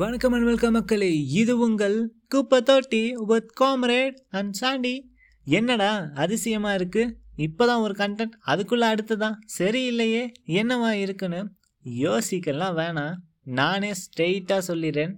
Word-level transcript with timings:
வணக்கம் 0.00 0.32
and 0.32 0.44
welcome 0.44 0.72
மக்களே. 0.72 1.24
இது 1.24 1.58
உங்கள் 1.58 2.12
குப்பை 2.28 2.60
தொட்டி 2.60 3.00
வித் 3.30 3.48
காம்ரேட் 3.60 4.18
அண்ட் 4.28 4.52
சாண்டி 4.52 4.92
என்னடா 5.46 5.88
அதிசயமாக 6.14 6.78
இருக்குது 6.78 7.14
இப்போ 7.36 7.66
தான் 7.66 7.80
ஒரு 7.80 7.94
கண்டென்ட் 7.98 9.16
தான் 9.16 9.40
சரி 9.44 9.56
சரியில்லையே 9.56 10.22
என்னவா 10.46 10.90
இருக்குன்னு? 10.90 11.40
யோசிக்கலாம் 11.84 12.76
வேணாம். 12.78 13.16
நானே 13.44 13.90
ஸ்ட்ரெயிட்டாக 14.02 14.66
சொல்லிடுறேன் 14.68 15.14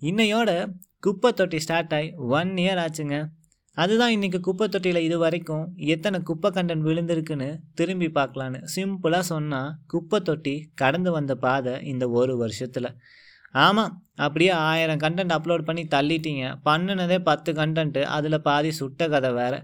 இன்னையோட 0.00 0.66
குப்பை 1.00 1.32
தொட்டி 1.32 1.60
ஸ்டார்ட் 1.60 1.94
ஆகி 1.94 2.10
ஒன் 2.16 2.52
இயர் 2.64 2.82
ஆச்சுங்க. 2.86 3.24
அதுதான் 3.72 4.16
இன்றைக்கி 4.16 4.40
குப்பை 4.40 4.68
தொட்டியில் 4.68 5.02
இது 5.02 5.18
வரைக்கும் 5.18 5.74
எத்தனை 5.76 6.20
குப்பை 6.22 6.50
கண்டன் 6.50 6.84
விழுந்திருக்குன்னு 6.84 7.56
திரும்பி 7.74 8.06
பார்க்கலான்னு. 8.06 8.62
சிம்பிளாக 8.76 9.30
சொன்னால் 9.32 9.72
குப்பை 9.86 10.20
தொட்டி 10.20 10.70
கடந்து 10.74 11.12
வந்த 11.12 11.34
பாதை 11.34 11.86
இந்த 11.94 12.08
ஒரு 12.10 12.36
வருஷத்தில். 12.36 12.92
ஆமாம் 13.54 13.94
அப்படியே 14.16 14.50
ஆயிரம் 14.50 14.98
கண்டென்ட் 14.98 15.34
அப்லோட் 15.36 15.62
பண்ணி 15.62 15.82
தள்ளிட்டீங்க. 15.82 16.44
பண்ணினதே 16.64 17.18
பத்து 17.18 17.52
கண்டென்ட்டு 17.52 18.02
அதில் 18.02 18.40
பாதி 18.40 18.70
சுட்ட 18.70 19.08
கதை 19.08 19.32
வேறு. 19.32 19.58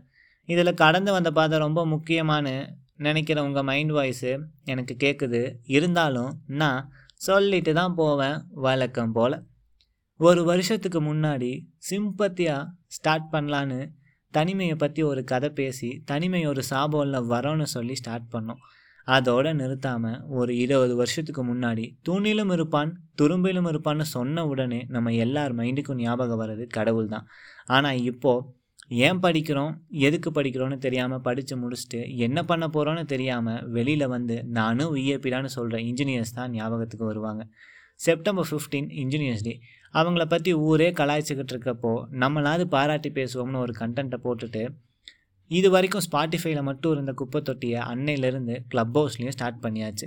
இதில் 0.48 0.74
கடந்து 0.74 1.12
வந்த 1.12 1.30
பாதை 1.30 1.58
ரொம்ப 1.58 1.86
முக்கியமானு 1.86 2.54
நினைக்கிற 2.96 3.42
உங்கள் 3.42 3.62
மைண்ட் 3.62 3.92
வாய்ஸு 3.92 4.32
எனக்கு 4.64 4.94
கேட்குது 4.98 5.54
இருந்தாலும் 5.66 6.32
நான் 6.46 6.90
சொல்லிட்டு 7.14 7.72
தான் 7.74 7.94
போவேன் 7.94 8.38
வழக்கம் 8.50 9.12
போல். 9.12 9.36
ஒரு 10.20 10.44
வருஷத்துக்கு 10.44 11.00
முன்னாடி 11.02 11.50
சிம்பத்தியாக 11.90 12.70
ஸ்டார்ட் 12.86 13.28
பண்ணலான்னு 13.32 13.80
தனிமையை 14.30 14.76
பற்றி 14.76 15.02
ஒரு 15.02 15.24
கதை 15.24 15.50
பேசி 15.50 16.02
தனிமை 16.04 16.46
ஒரு 16.46 16.62
சாபம்ல 16.70 17.18
வரோன்னு 17.34 17.62
சொல்லி 17.62 17.94
ஸ்டார்ட் 17.94 18.32
பண்ணோம். 18.32 18.62
அதோட 19.06 19.54
நிறுத்தாமல் 19.54 20.22
ஒரு 20.28 20.56
இருபது 20.56 20.96
வருஷத்துக்கு 20.96 21.54
முன்னாடி 21.54 21.84
தூணிலும் 22.08 22.52
இருப்பான் 22.52 22.92
துரும்பிலும் 23.22 23.68
இருப்பான்னு 23.68 24.00
சொன்ன 24.00 24.46
உடனே 24.46 24.84
நம்ம 24.88 25.12
எல்லார் 25.12 25.54
மைண்டுக்கும் 25.54 25.94
ஞாபகம் 25.94 26.40
வர்றது 26.40 26.66
கடவுள் 26.66 27.06
தான் 27.06 27.26
ஆனால் 27.66 28.00
இப்போது 28.02 28.46
ஏன் 28.88 29.18
படிக்கிறோம் 29.18 29.72
எதுக்கு 29.88 30.30
படிக்கிறோன்னு 30.30 30.76
தெரியாமல் 30.78 31.20
படித்து 31.20 31.54
முடிச்சுட்டு 31.56 32.16
என்ன 32.16 32.44
பண்ண 32.44 32.66
போகிறோன்னு 32.66 33.04
தெரியாமல் 33.04 33.68
வெளியில் 33.68 34.06
வந்து 34.06 34.44
நானும் 34.44 34.94
விஏபிடான்னு 34.96 35.44
சொல்கிற 35.44 35.78
இன்ஜினியர்ஸ் 35.82 36.34
தான் 36.34 36.50
ஞாபகத்துக்கு 36.50 37.06
வருவாங்க. 37.06 37.44
செப்டம்பர் 37.94 38.48
ஃபிஃப்டீன் 38.50 38.88
இன்ஜினியர்ஸ் 38.92 39.42
டே 39.42 39.60
அவங்கள 39.94 40.24
பற்றி 40.24 40.52
ஊரே 40.52 40.90
கலாய்ச்சிக்கிட்டு 40.90 41.54
இருக்கப்போ 41.54 41.92
நம்மளாவது 42.10 42.64
பாராட்டி 42.64 43.10
பேசுவோம்னு 43.10 43.56
ஒரு 43.56 43.74
கண்டென்ட்டை 43.78 44.18
போட்டுட்டு 44.24 44.62
இது 45.50 45.68
வரைக்கும் 45.74 46.04
ஸ்பாட்டிஃபைல 46.06 46.60
மட்டும் 46.68 46.92
இருந்த 46.94 47.12
குப்பை 47.20 47.40
தொட்டியை 47.48 47.80
அன்னையிலேருந்து 47.92 48.54
க்ளப் 48.72 48.96
ஹவுஸ்லேயும் 48.98 49.36
ஸ்டார்ட் 49.36 49.62
பண்ணியாச்சு. 49.64 50.06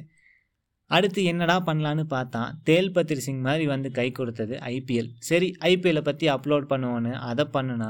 அடுத்து 0.92 1.22
என்னடா 1.32 1.56
பண்ணலான்னு 1.68 2.04
பார்த்தா 2.14 2.42
தேல்பத்திரி 2.68 3.22
சிங் 3.26 3.44
மாதிரி 3.48 3.66
வந்து 3.74 3.90
கை 3.98 4.08
கொடுத்தது 4.12 4.56
ஐபிஎல் 4.76 5.10
சரி 5.30 5.50
ஐபிஎல்லை 5.72 6.04
பற்றி 6.08 6.28
அப்லோட் 6.36 6.66
பண்ணுவோன்னு 6.72 7.12
அதை 7.30 7.46
பண்ணுனா 7.56 7.90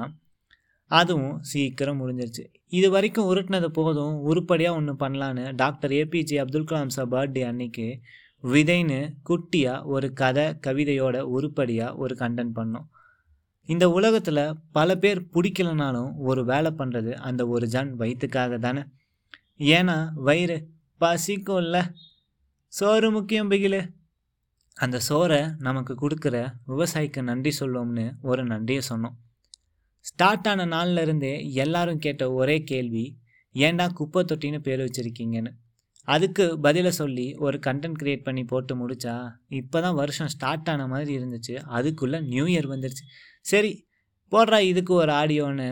அதுவும் 0.91 1.35
சீக்கிரம் 1.49 1.99
முடிஞ்சிருச்சு. 2.01 2.43
இது 2.77 2.87
வரைக்கும் 2.95 3.27
உருட்டினது 3.31 3.69
போதும் 3.79 4.15
உருப்படியாக 4.29 4.77
ஒன்று 4.79 4.93
பண்ணலான்னு 5.03 5.43
doctor 5.61 5.93
APJ 5.99 6.39
Abdul 6.43 6.69
Kalam 6.71 6.95
sir 6.95 7.11
birthday 7.13 7.43
அன்னைக்கு 7.49 7.87
விதைன்னு 8.43 8.99
குட்டியாக 9.29 9.85
ஒரு 9.95 10.07
கதை 10.21 10.45
கவிதையோட 10.65 11.17
உருப்படியாக 11.35 11.97
ஒரு 12.03 12.13
கண்டென்ட் 12.21 12.55
பண்ணோம். 12.59 12.87
இந்த 13.69 13.85
உலகத்தில் 13.89 14.43
பல 14.71 14.95
பேர் 14.95 15.19
பிடிக்கலனாலும் 15.33 16.11
ஒரு 16.29 16.41
வேலை 16.45 16.71
பண்ணுறது 16.71 17.11
அந்த 17.27 17.41
ஒரு 17.47 17.65
ஜன் 17.67 17.91
வயிற்றுக்காக 17.99 18.57
தானே. 18.57 18.83
ஏன்னா 19.73 19.97
வயிறு 20.27 20.57
பசிக்கும்ல 21.01 21.79
சோறு 22.73 23.11
முக்கியம் 23.11 23.51
பிகிலு. 23.51 23.81
அந்த 24.77 24.97
சோறை 25.09 25.41
நமக்கு 25.57 25.93
கொடுக்குற 25.95 26.35
விவசாயிக்கு 26.67 27.21
நன்றி 27.21 27.51
சொல்லுவோம்னு 27.59 28.05
ஒரு 28.21 28.43
நன்றியை 28.45 28.81
சொன்னோம். 28.89 29.15
ஸ்டார்ட் 30.05 30.47
ஆன 30.47 30.65
நாள்ல 30.65 31.01
இருந்தே 31.01 31.33
எல்லாரும் 31.53 31.99
கேட்ட 31.99 32.33
ஒரே 32.33 32.57
கேள்வி 32.63 33.05
ஏன்டா 33.55 33.87
குப்பை 33.93 34.21
தொட்டின்னு 34.23 34.59
பேர் 34.59 34.79
வச்சுருக்கீங்கன்னு? 34.79 35.51
அதுக்கு 36.13 36.45
பதிலை 36.59 36.91
சொல்லி 36.99 37.25
ஒரு 37.45 37.57
கண்டென்ட் 37.65 37.99
க்ரியேட் 38.01 38.25
பண்ணி 38.27 38.43
போட்டு 38.43 38.73
முடிச்சா 38.79 39.15
இப்போ 39.59 39.77
தான் 39.81 39.97
வருஷம் 40.01 40.31
ஸ்டார்ட் 40.33 40.69
ஆன 40.69 40.87
மாதிரி 40.87 41.11
இருந்துச்சு. 41.19 41.55
அதுக்குள்ளே 41.77 42.19
நியூ 42.31 42.45
இயர் 42.45 42.67
வந்துருச்சு. 42.73 43.05
சரி 43.45 43.71
போடுறா 44.31 44.59
இதுக்கு 44.71 44.93
ஒரு 44.93 45.11
ஆடியோன்னு 45.11 45.69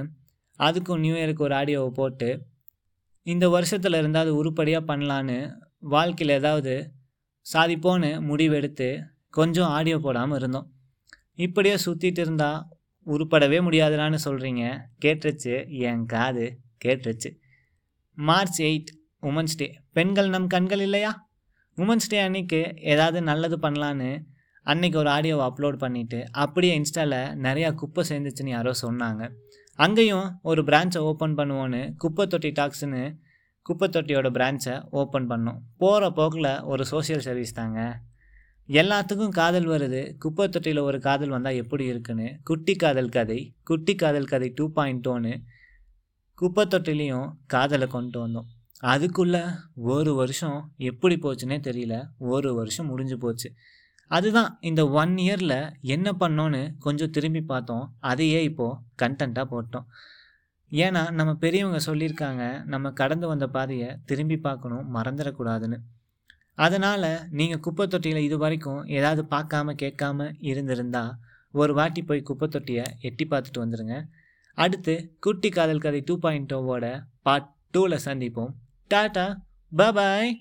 அதுக்கும் 0.60 1.04
நியூ 1.06 1.16
இயருக்கு 1.16 1.44
ஒரு 1.48 1.56
ஆடியோவை 1.56 1.92
போட்டு 2.00 2.30
இந்த 3.26 3.46
வருஷத்தில் 3.50 3.98
இருந்தால் 3.98 4.30
உருப்படியாக 4.40 4.88
பண்ணலான்னு 4.90 5.38
வாழ்க்கையில் 5.94 6.36
ஏதாவது 6.36 6.74
சாதிப்போன்னு 7.46 8.12
முடிவெடுத்து 8.30 8.90
கொஞ்சம் 9.30 9.72
ஆடியோ 9.78 9.98
போடாமல் 10.06 10.38
இருந்தோம். 10.40 10.68
இப்படியே 11.46 11.76
சுற்றிட்டு 11.86 12.22
இருந்தால் 12.26 12.62
உருப்படவே 13.08 13.58
முடியாதுலான்னு 13.68 14.20
சொல்கிறீங்க 14.26 14.64
கேட்டுருச்சு. 15.06 15.54
என் 15.88 16.06
காது 16.06 16.46
கேட்டுருச்சு. 16.86 17.30
March 18.18 18.60
eight. 18.62 18.92
உமன்ஸ் 19.30 19.58
டே 19.58 19.68
பெண்கள் 19.92 20.30
நம் 20.30 20.48
கண்கள் 20.48 20.80
இல்லையா? 20.80 21.12
உமன்ஸ் 21.78 22.10
டே 22.10 22.20
அன்னைக்கு 22.20 22.60
ஏதாவது 22.76 23.22
நல்லது 23.22 23.58
பண்ணலான்னு 23.58 24.12
அன்னைக்கு 24.64 24.98
ஒரு 25.00 25.10
ஆடியோவை 25.10 25.46
அப்லோட் 25.50 25.82
பண்ணிவிட்டு 25.84 26.20
அப்படியே 26.44 26.74
இன்ஸ்டாவில் 26.80 27.20
நிறையா 27.46 27.70
குப்பை 27.74 28.04
சேர்ந்துச்சுன்னு 28.10 28.50
யாரோ 28.50 28.72
சொன்னாங்க. 28.82 29.24
அங்கேயும் 29.80 30.40
ஒரு 30.42 30.62
பிரான்ச்சை 30.64 30.98
ஓப்பன் 30.98 31.36
பண்ணுவோன்னு 31.36 31.82
குப்பை 31.98 32.28
தொட்டி 32.28 32.52
டாக்ஸ்னு 32.52 33.04
குப்பை 33.62 33.88
தொட்டியோட 33.90 34.28
பிரான்ச்சை 34.38 34.76
ஓப்பன் 34.90 35.28
பண்ணோம். 35.30 35.60
போகிற 35.78 36.10
போக்கில் 36.10 36.52
ஒரு 36.64 36.84
சோசியல் 36.92 37.26
சர்வீஸ் 37.28 37.54
தாங்க. 37.54 37.80
எல்லாத்துக்கும் 38.68 39.30
காதல் 39.30 39.68
வருது. 39.68 40.02
குப்பை 40.18 40.48
தொட்டியில் 40.48 40.82
ஒரு 40.82 41.00
காதல் 41.00 41.30
வந்தால் 41.30 41.54
எப்படி 41.54 41.86
இருக்குன்னு? 41.86 42.28
குட்டி 42.44 42.76
காதல் 42.76 43.10
கதை 43.10 43.40
குட்டி 43.64 43.96
காதல் 43.96 44.32
கதை 44.34 44.50
டூ 44.56 44.72
பாயிண்ட் 44.72 45.08
டோன்னு 45.08 45.34
குப்பை 46.36 46.66
தொட்டிலையும் 46.66 47.30
காதலை 47.48 47.88
கொண்டு 47.88 48.28
வந்தோம். 48.28 48.50
அதுக்குள்ளே 48.84 49.42
ஒரு 49.76 50.12
வருஷம் 50.14 50.72
எப்படி 50.78 51.16
போச்சுன்னே 51.16 51.58
தெரியல. 51.68 51.96
ஒரு 52.18 52.56
வருஷம் 52.56 52.86
முடிஞ்சு 52.86 53.18
போச்சு. 53.18 53.50
அதுதான் 54.12 54.58
இந்த 54.62 54.82
ஒன் 54.90 55.14
இயரில் 55.16 55.74
என்ன 55.82 56.12
பண்ணோன்னு 56.20 56.62
கொஞ்சம் 56.80 57.10
திரும்பி 57.10 57.42
பார்த்தோம். 57.42 57.86
அதையே 58.00 58.44
இப்போது 58.44 58.80
கண்டென்ட்டாக 59.02 59.48
போட்டோம். 59.54 59.88
ஏன்னா 60.72 61.12
நம்ம 61.12 61.34
பெரியவங்க 61.34 61.80
சொல்லியிருக்காங்க 61.86 62.66
நம்ம 62.66 62.92
கடந்து 62.92 63.28
வந்த 63.28 63.48
பாதையை 63.48 63.90
திரும்பி 64.06 64.38
பார்க்கணும் 64.38 64.96
மறந்துடக்கூடாதுன்னு. 64.96 65.78
அதனால் 66.56 67.10
நீங்கள் 67.30 67.60
குப்பை 67.60 67.88
தொட்டியில் 67.88 68.26
இது 68.28 68.38
வரைக்கும் 68.38 68.86
ஏதாவது 68.86 69.24
பார்க்காம 69.36 69.76
கேட்காம 69.82 70.30
இருந்திருந்தால் 70.40 71.12
ஒரு 71.52 71.74
வாட்டி 71.74 72.02
போய் 72.02 72.22
குப்பை 72.22 72.48
தொட்டியை 72.48 72.86
எட்டி 73.00 73.28
பார்த்துட்டு 73.28 73.64
வந்துடுங்க 73.64 73.98
அடுத்து 74.54 75.14
குட்டி 75.20 75.50
காதல் 75.50 75.80
கதை 75.80 76.02
டூ 76.06 76.18
பாயிண்ட் 76.20 76.54
டூவோட 76.54 76.86
பார்ட் 77.22 77.52
டூவில் 77.74 78.06
சந்திப்போம். 78.06 78.54
டாட்டா 78.90 79.26
பாய் 79.94 80.32